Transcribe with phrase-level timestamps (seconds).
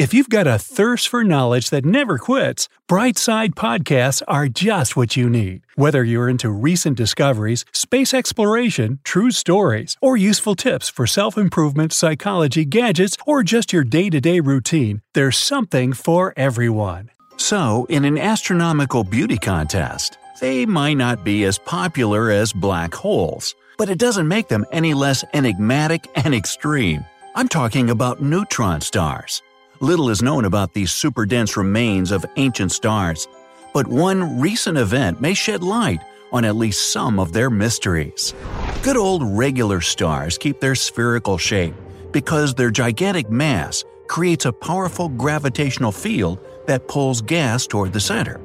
[0.00, 5.14] If you've got a thirst for knowledge that never quits, Brightside Podcasts are just what
[5.14, 5.60] you need.
[5.74, 11.92] Whether you're into recent discoveries, space exploration, true stories, or useful tips for self improvement,
[11.92, 17.10] psychology, gadgets, or just your day to day routine, there's something for everyone.
[17.36, 23.54] So, in an astronomical beauty contest, they might not be as popular as black holes,
[23.76, 27.04] but it doesn't make them any less enigmatic and extreme.
[27.34, 29.42] I'm talking about neutron stars.
[29.82, 33.26] Little is known about these super dense remains of ancient stars,
[33.72, 36.00] but one recent event may shed light
[36.32, 38.34] on at least some of their mysteries.
[38.82, 41.74] Good old regular stars keep their spherical shape
[42.12, 48.36] because their gigantic mass creates a powerful gravitational field that pulls gas toward the center.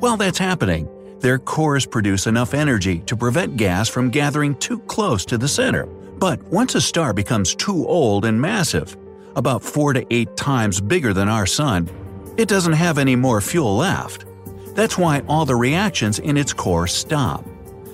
[0.00, 0.88] While that's happening,
[1.20, 5.86] their cores produce enough energy to prevent gas from gathering too close to the center.
[5.86, 8.96] But once a star becomes too old and massive,
[9.36, 11.88] about 4 to 8 times bigger than our Sun,
[12.36, 14.24] it doesn't have any more fuel left.
[14.74, 17.44] That's why all the reactions in its core stop.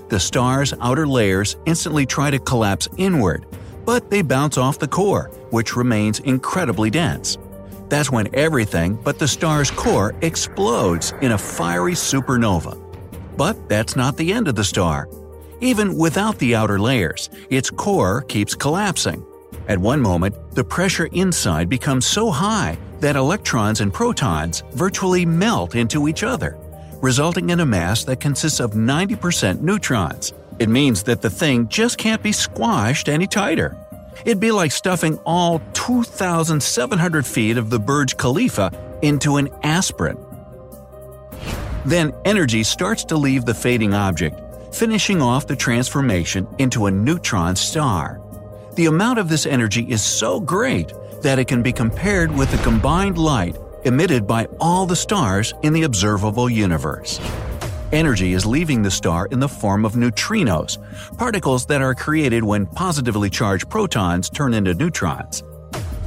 [0.08, 3.46] The star's outer layers instantly try to collapse inward,
[3.84, 7.36] but they bounce off the core, which remains incredibly dense.
[7.88, 12.78] That's when everything but the star's core explodes in a fiery supernova.
[13.36, 15.08] But that's not the end of the star.
[15.60, 19.24] Even without the outer layers, its core keeps collapsing.
[19.68, 25.74] At one moment, the pressure inside becomes so high that electrons and protons virtually melt
[25.74, 26.56] into each other,
[27.02, 30.32] resulting in a mass that consists of 90% neutrons.
[30.58, 33.76] It means that the thing just can't be squashed any tighter.
[34.24, 40.16] It'd be like stuffing all 2,700 feet of the Burj Khalifa into an aspirin.
[41.84, 44.40] Then energy starts to leave the fading object,
[44.74, 48.20] finishing off the transformation into a neutron star.
[48.78, 52.58] The amount of this energy is so great that it can be compared with the
[52.58, 57.18] combined light emitted by all the stars in the observable universe.
[57.90, 60.78] Energy is leaving the star in the form of neutrinos,
[61.18, 65.42] particles that are created when positively charged protons turn into neutrons.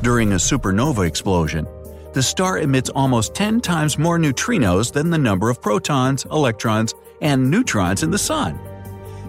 [0.01, 1.67] During a supernova explosion,
[2.13, 7.51] the star emits almost 10 times more neutrinos than the number of protons, electrons, and
[7.51, 8.57] neutrons in the Sun.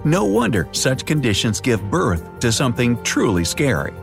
[0.05, 3.95] No wonder such conditions give birth to something truly scary.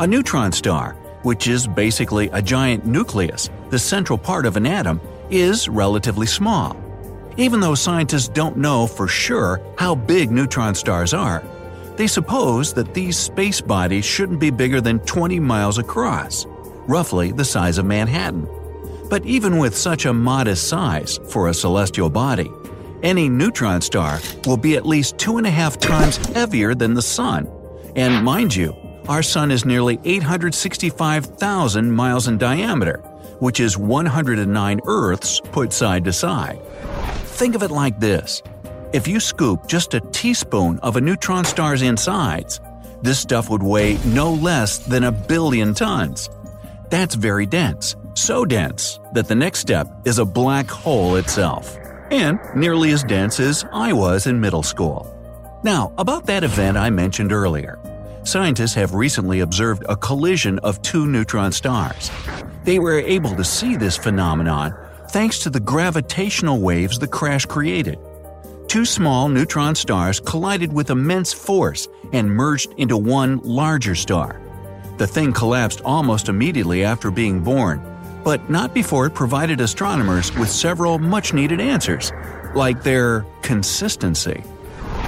[0.00, 5.00] A neutron star, which is basically a giant nucleus, the central part of an atom,
[5.30, 6.76] is relatively small.
[7.36, 11.44] Even though scientists don't know for sure how big neutron stars are,
[11.96, 16.44] they suppose that these space bodies shouldn't be bigger than 20 miles across,
[16.88, 18.48] roughly the size of Manhattan.
[19.08, 22.50] But even with such a modest size for a celestial body,
[23.02, 27.02] any neutron star will be at least two and a half times heavier than the
[27.02, 27.48] Sun.
[27.96, 28.76] And mind you,
[29.08, 32.98] our Sun is nearly 865,000 miles in diameter,
[33.38, 36.60] which is 109 Earths put side to side.
[37.24, 38.42] Think of it like this
[38.92, 42.60] if you scoop just a teaspoon of a neutron star's insides,
[43.02, 46.28] this stuff would weigh no less than a billion tons.
[46.90, 51.79] That's very dense, so dense that the next step is a black hole itself
[52.10, 55.16] and nearly as dense as I was in middle school.
[55.62, 57.78] Now, about that event I mentioned earlier.
[58.22, 62.10] Scientists have recently observed a collision of two neutron stars.
[62.64, 64.74] They were able to see this phenomenon
[65.08, 67.98] thanks to the gravitational waves the crash created.
[68.68, 74.40] Two small neutron stars collided with immense force and merged into one larger star.
[74.98, 77.80] The thing collapsed almost immediately after being born,
[78.24, 82.12] but not before it provided astronomers with several much needed answers,
[82.54, 84.42] like their consistency.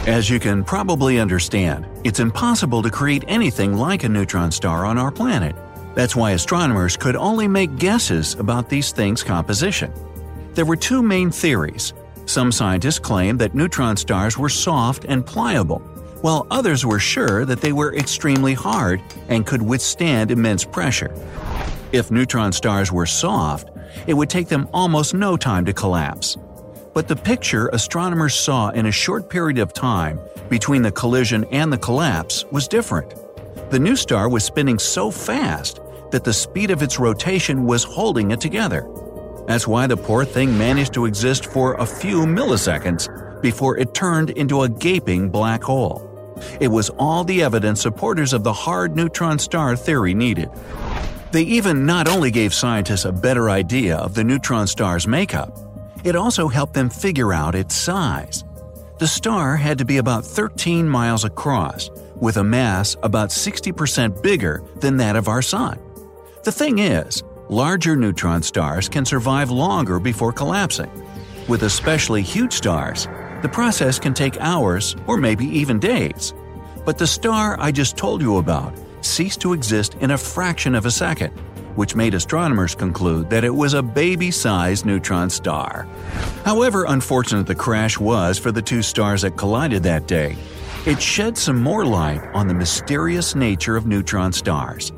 [0.07, 4.99] As you can probably understand, it's impossible to create anything like a neutron star on
[4.99, 5.55] our planet.
[5.95, 9.93] That's why astronomers could only make guesses about these things' composition.
[10.55, 11.93] There were two main theories.
[12.27, 15.83] Some scientists claimed that neutron stars were soft and pliable,
[16.23, 21.15] while others were sure that they were extremely hard and could withstand immense pressure.
[21.93, 23.69] If neutron stars were soft,
[24.07, 26.39] it would take them almost no time to collapse.
[26.95, 31.73] But the picture astronomers saw in a short period of time between the collision and
[31.73, 33.15] the collapse was different.
[33.71, 35.81] The new star was spinning so fast
[36.11, 38.87] that the speed of its rotation was holding it together.
[39.47, 43.09] That's why the poor thing managed to exist for a few milliseconds
[43.43, 46.12] before it turned into a gaping black hole.
[46.61, 50.51] It was all the evidence supporters of the hard neutron star theory needed.
[51.33, 55.57] They even not only gave scientists a better idea of the neutron star's makeup,
[56.05, 58.45] it also helped them figure out its size.
[58.99, 64.63] The star had to be about 13 miles across, with a mass about 60% bigger
[64.77, 65.81] than that of our Sun.
[66.45, 70.91] The thing is, larger neutron stars can survive longer before collapsing.
[71.49, 73.09] With especially huge stars,
[73.43, 76.33] the process can take hours or maybe even days.
[76.85, 80.87] But the star I just told you about ceased to exist in a fraction of
[80.87, 81.31] a second,
[81.77, 85.87] which made astronomers conclude that it was a baby sized neutron star.
[86.45, 90.37] However unfortunate the crash was for the two stars that collided that day,
[90.87, 94.93] it shed some more light on the mysterious nature of neutron stars.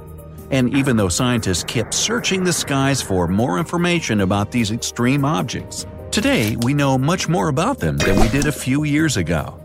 [0.51, 5.87] And even though scientists kept searching the skies for more information about these extreme objects,
[6.15, 9.59] today we know much more about them than we did a few years ago.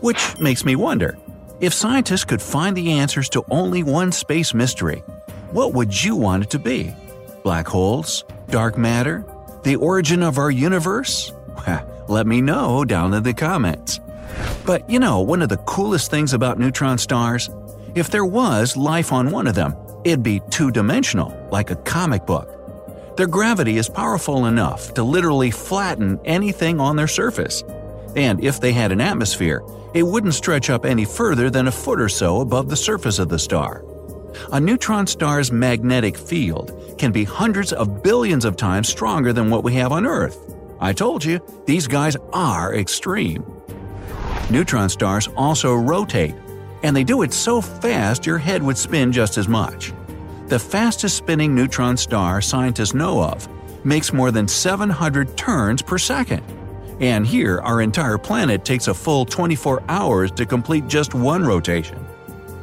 [0.00, 1.16] Which makes me wonder
[1.60, 4.98] if scientists could find the answers to only one space mystery,
[5.50, 6.94] what would you want it to be?
[7.42, 8.24] Black holes?
[8.50, 9.24] Dark matter?
[9.62, 11.32] The origin of our universe?
[12.06, 13.98] Let me know down in the comments.
[14.66, 17.48] But you know, one of the coolest things about neutron stars?
[17.94, 19.74] If there was life on one of them,
[20.04, 22.50] it'd be two dimensional, like a comic book.
[23.16, 27.62] Their gravity is powerful enough to literally flatten anything on their surface.
[28.16, 29.62] And if they had an atmosphere,
[29.94, 33.28] it wouldn't stretch up any further than a foot or so above the surface of
[33.28, 33.84] the star.
[34.52, 39.62] A neutron star's magnetic field can be hundreds of billions of times stronger than what
[39.62, 40.52] we have on Earth.
[40.80, 43.44] I told you, these guys are extreme.
[44.50, 46.34] Neutron stars also rotate,
[46.82, 49.92] and they do it so fast your head would spin just as much.
[50.46, 53.48] The fastest spinning neutron star scientists know of
[53.82, 56.42] makes more than 700 turns per second.
[57.00, 62.04] And here, our entire planet takes a full 24 hours to complete just one rotation.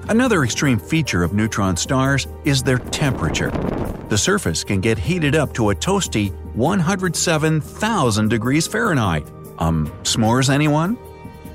[0.10, 3.50] Another extreme feature of neutron stars is their temperature.
[4.10, 9.25] The surface can get heated up to a toasty 107,000 degrees Fahrenheit.
[9.57, 10.98] Um, s'mores anyone?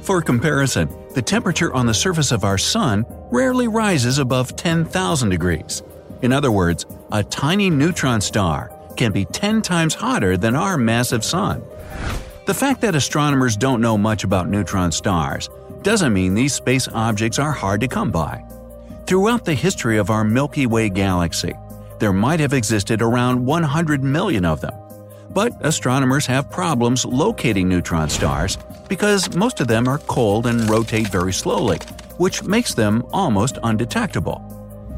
[0.03, 5.83] For comparison, the temperature on the surface of our Sun rarely rises above 10,000 degrees.
[6.27, 11.25] In other words, a tiny neutron star can be 10 times hotter than our massive
[11.25, 11.63] Sun.
[12.47, 15.49] The fact that astronomers don't know much about neutron stars
[15.83, 18.45] doesn't mean these space objects are hard to come by.
[19.07, 21.55] Throughout the history of our Milky Way galaxy,
[22.01, 24.75] there might have existed around 100 million of them.
[25.31, 28.59] But astronomers have problems locating neutron stars
[28.89, 31.79] because most of them are cold and rotate very slowly,
[32.17, 34.43] which makes them almost undetectable.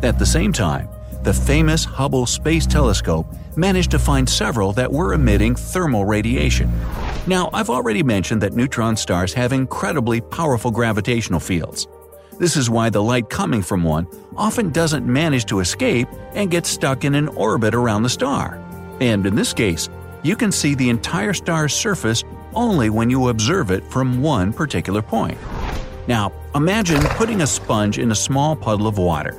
[0.02, 0.88] At the same time,
[1.22, 3.26] the famous Hubble Space Telescope
[3.56, 6.70] managed to find several that were emitting thermal radiation.
[7.26, 11.86] Now, I've already mentioned that neutron stars have incredibly powerful gravitational fields.
[12.38, 14.06] This is why the light coming from one
[14.36, 18.62] often doesn't manage to escape and gets stuck in an orbit around the star.
[19.00, 19.88] And in this case,
[20.22, 22.22] you can see the entire star's surface
[22.54, 25.38] only when you observe it from one particular point.
[26.06, 29.36] Now, imagine putting a sponge in a small puddle of water.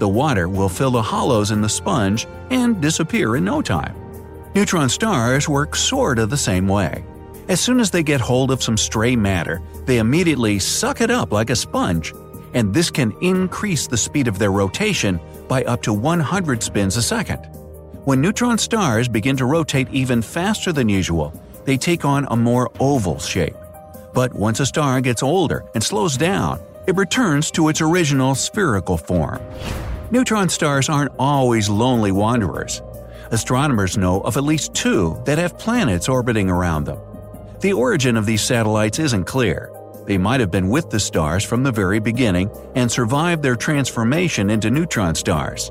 [0.00, 3.94] The water will fill the hollows in the sponge and disappear in no time.
[4.54, 7.04] Neutron stars work sort of the same way.
[7.48, 11.32] As soon as they get hold of some stray matter, they immediately suck it up
[11.32, 12.14] like a sponge,
[12.54, 17.02] and this can increase the speed of their rotation by up to 100 spins a
[17.02, 17.44] second.
[18.06, 21.34] When neutron stars begin to rotate even faster than usual,
[21.66, 23.56] they take on a more oval shape.
[24.14, 28.96] But once a star gets older and slows down, it returns to its original spherical
[28.96, 29.40] form.
[30.12, 32.82] Neutron stars aren't always lonely wanderers.
[33.30, 36.98] Astronomers know of at least two that have planets orbiting around them.
[37.60, 39.70] The origin of these satellites isn't clear.
[40.06, 44.50] They might have been with the stars from the very beginning and survived their transformation
[44.50, 45.70] into neutron stars.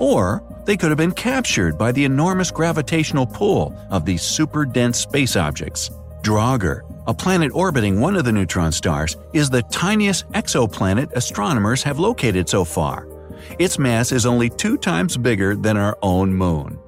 [0.00, 4.98] Or they could have been captured by the enormous gravitational pull of these super dense
[4.98, 5.90] space objects.
[6.22, 12.00] Draugr, a planet orbiting one of the neutron stars, is the tiniest exoplanet astronomers have
[12.00, 13.06] located so far.
[13.58, 16.78] Its mass is only two times bigger than our own moon.